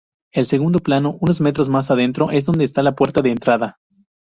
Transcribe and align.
El 0.31 0.47
segundo 0.47 0.79
plano, 0.79 1.15
unos 1.21 1.41
metros 1.41 1.69
más 1.69 1.91
adentro, 1.91 2.31
es 2.31 2.45
donde 2.47 2.63
está 2.65 2.81
la 2.81 2.95
puerta 2.95 3.21
de 3.21 3.29
entrada. 3.29 3.77